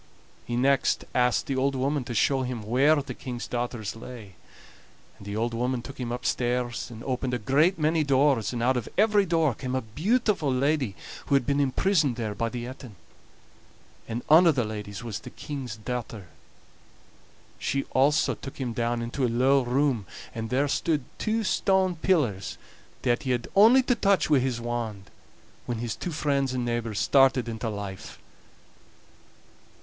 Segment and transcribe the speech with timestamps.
[0.45, 4.33] He next asked the old woman to show him where the King's daughters lay;
[5.19, 8.77] and the old woman took him upstairs and opened a great many doors, and out
[8.77, 10.95] of every door came a beautiful lady
[11.27, 12.95] who had been imprisoned there by the Etin;
[14.07, 16.29] and ane o' the ladies was the King's daughter.
[17.59, 22.57] She also took him down into a low room, and there stood two stone pillars
[23.03, 25.11] that he had only to touch wi' his wand,
[25.67, 28.17] when his two friends and neighbors started into life.